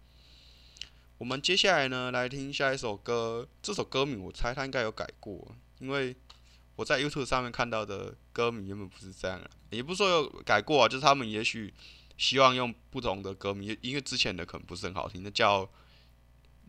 [1.18, 3.46] 我们接下来呢，来听下一首歌。
[3.60, 6.16] 这首歌名我猜他应该有改过，因为
[6.76, 11.72] 我在 YouTube 上面看到的歌名原本不是这样啊，也不是说有改过啊，就是他们也许
[12.16, 15.64] 希望用不同的歌名，因为之前的可能不是很好听，那叫《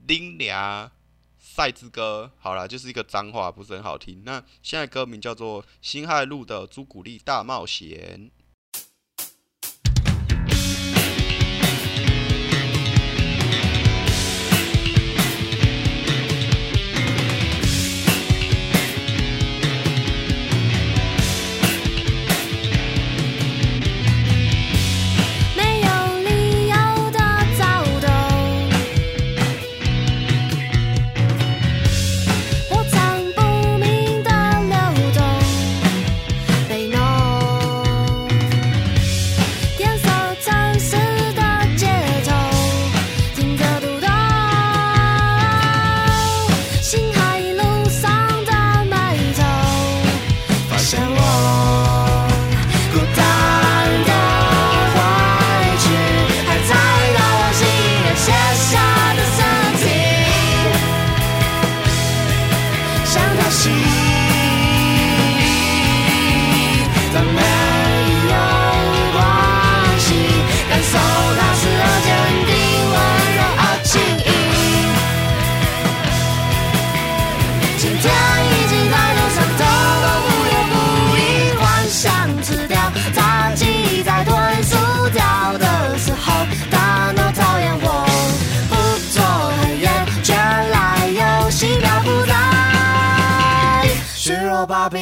[0.07, 0.89] 林良
[1.37, 2.31] 赛之歌》。
[2.41, 4.23] 好啦，就是一个脏话，不是很好听。
[4.25, 8.31] 那现在歌名叫做《辛亥路的朱古力大冒险》。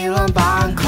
[0.07, 0.85] 乱半空。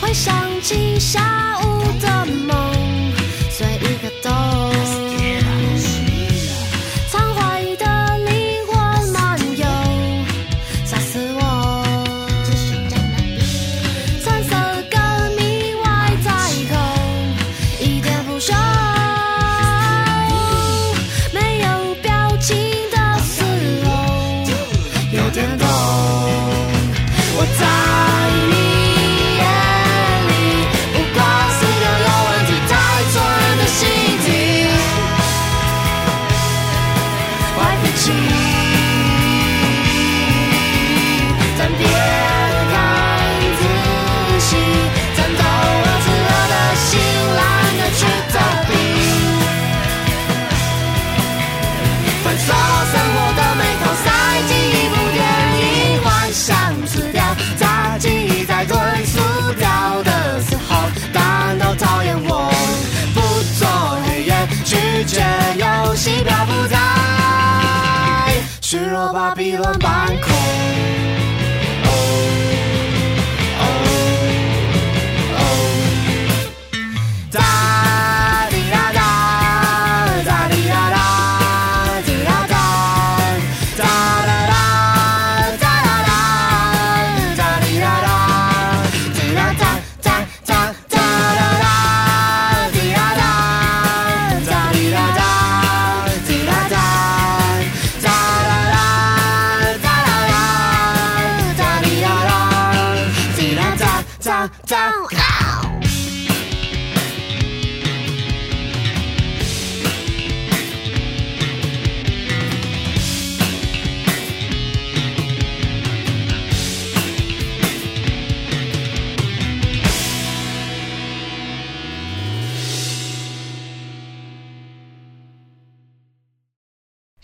[0.00, 1.20] 回想起小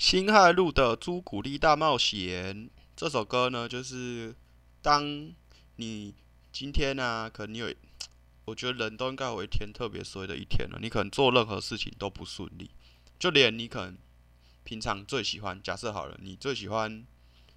[0.05, 4.37] 辛亥路的朱古力大冒险这首歌呢，就是
[4.83, 5.33] 当
[5.77, 6.15] 你
[6.53, 7.75] 今天呢、可能有，
[8.45, 10.79] 我觉得人都应该有一天特别衰的一天了。
[10.79, 12.71] 你可能做任何事情都不顺利，
[13.19, 13.97] 就连你可能
[14.63, 17.07] 平常最喜欢，假设好了，你最喜欢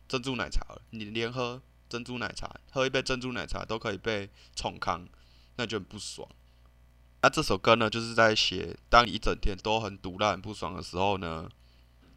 [0.07, 5.05] 珍珠奶茶了，你连喝珍珠奶茶，喝一杯珍珠奶茶都可以被冲康，
[5.57, 6.25] 那就很不爽。
[7.21, 11.49] 那这首歌呢，就是在写当你一整天都很毒辣、很不爽的时候呢，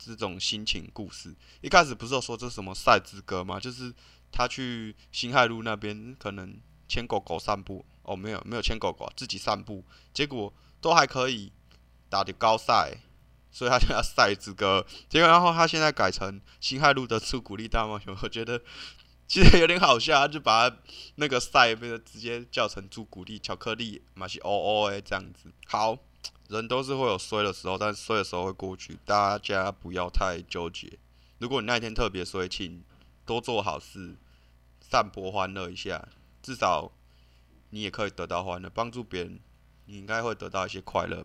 [0.06, 1.34] 这种心情故事。
[1.60, 3.60] 一开始不是有说这是什么赛之歌吗？
[3.60, 3.92] 就是
[4.32, 6.56] 他去辛亥路那边可能
[6.88, 11.52] 牵狗狗散步，哦，没有没有牵狗狗，自己散步，结果都还可以
[12.08, 12.98] 打的高赛，
[13.50, 14.86] 所以他叫赛之歌。
[15.08, 18.62] 结果然后他现在改成辛亥路的出鼓励大冒险，我觉得
[19.28, 20.70] 其实有点好笑，他就把
[21.16, 25.52] 那个赛变成直接叫成朱古力巧克力，嘛是 O O 诶这样子。
[25.66, 25.96] 好，
[26.50, 30.98] 人都是会有衰的时候，但衰的时候会过去，大家不要太纠结。
[31.38, 32.82] 如果你那一天特别衰，请
[33.24, 34.16] 多做好事，
[34.80, 36.08] 散播欢乐一下，
[36.42, 36.90] 至少
[37.70, 39.38] 你也可以得到欢乐，帮助别人，
[39.86, 41.24] 你应该会得到一些快乐，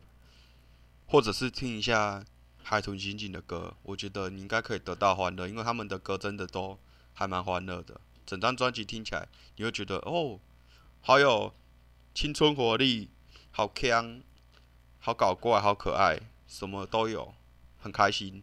[1.07, 2.23] 或者是听一下
[2.61, 6.77] 海豚刑警的歌，我觉得你应该可以得到欢乐，因为他们的歌真的都
[7.15, 7.99] 还蛮欢乐的。
[8.27, 10.39] 整张专辑听起来，你会觉得哦，
[11.01, 11.53] 好有
[12.13, 13.09] 青春活力，
[13.51, 14.21] 好强，
[15.05, 17.35] 好搞怪，好可爱，什么都有，
[17.77, 18.41] 很开心。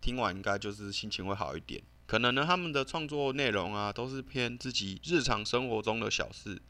[0.00, 1.80] 听完应该就是心情会好一点。
[2.04, 6.60] 可能呢，他们的创作内容啊，都是偏自己日常生活中的小事，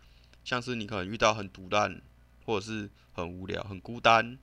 [0.44, 2.02] 像是你可能遇到很独烂，
[2.44, 4.38] 或者是很无聊、很孤单、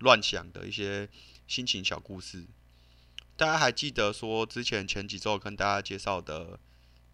[0.00, 1.08] 乱想的一些
[1.48, 2.44] 心情小故事。
[3.38, 6.60] 大家还记得说之前前几周跟大家介绍的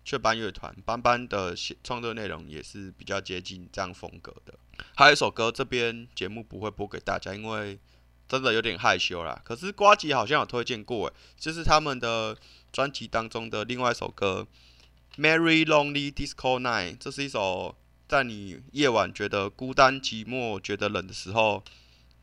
[0.09, 1.55] 雀斑乐团，斑斑的
[1.85, 4.55] 创作内容也是比较接近这样风格的。
[4.95, 7.79] 还有一首歌，这边节目不会播给大家，因为
[8.27, 9.39] 真的有点害羞啦。
[9.45, 12.35] 可是瓜吉好像有推荐过，诶，就是他们的
[12.73, 14.47] 专辑当中的另外一首歌
[15.21, 17.77] 《Merry Lonely Disco Night》，这是一首
[18.09, 21.63] 在你夜晚觉得孤单寂寞、觉得冷的时候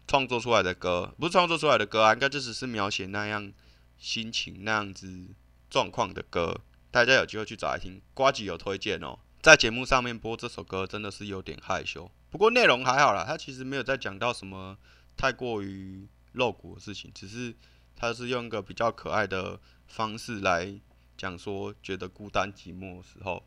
[0.07, 3.53] 创作出来的歌，不是创作出来的歌啊，应该就只是描写那样
[3.99, 5.27] 心情、那样子
[5.69, 6.61] 状况的歌。
[6.95, 9.19] 大家有机会去找来听，瓜吉有推荐哦。
[9.41, 14.77] 在节目上面播这首歌真的是有点害羞，不过内容还好啦，他其实没有在讲到什么
[15.17, 17.53] 太过于露骨的事情，只是
[17.97, 20.73] 他是用一个比较可爱的方式来
[21.17, 23.45] 讲说觉得孤单寂寞的时候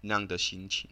[0.00, 0.90] 那样的心情。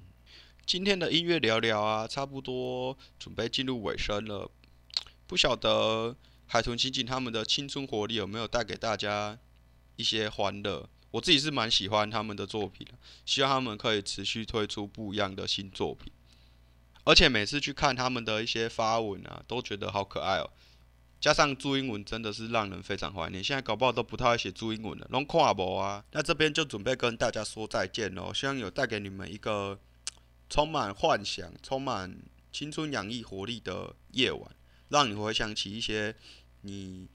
[0.65, 4.49] 今天的音乐聊聊啊，差不多准备进入尾声了，
[5.27, 6.15] 不晓得
[6.47, 9.37] 海豚刑警他们的青春活力有没有带给大家
[9.97, 10.89] 一些欢乐？
[11.17, 12.93] 我自己是蛮喜欢他们的作品的，
[13.25, 16.13] 希望他们可以持续推出不一样的新作品。
[17.05, 20.51] 而且每次去看他们的一些发文啊，都觉得好可爱哦。
[21.19, 26.05] 加上注英文真的是让人非常怀念，现在搞不好都不太会写注英文了，拢看无啊。
[26.13, 29.79] 那这边就准备跟大家说再见喽，希望有带给你们一个
[30.51, 32.15] 充满幻想、充满
[32.53, 34.55] 青春洋溢活力的夜晚，
[34.91, 36.15] 让你回想起一些
[36.61, 37.09] 你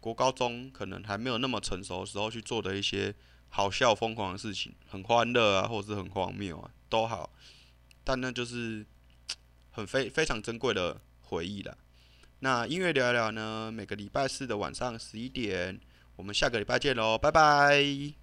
[0.00, 3.14] 国高中可能还没有那么成熟的时候去做的一些
[3.54, 7.30] 好笑疯狂的事情，很欢乐啊，或者是很荒谬啊，都好。
[8.02, 8.84] 但那就是
[9.70, 11.76] 很非非常珍贵的回忆了。
[12.40, 15.78] 那音乐聊一聊呢，每个礼拜四的晚上十一点，
[16.16, 18.21] 我们下个礼拜见喽，拜拜。